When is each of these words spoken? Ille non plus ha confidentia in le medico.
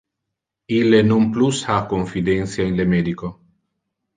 Ille 0.77 1.01
non 1.09 1.27
plus 1.35 1.61
ha 1.67 1.75
confidentia 1.91 2.67
in 2.71 2.75
le 2.81 2.89
medico. 2.95 3.31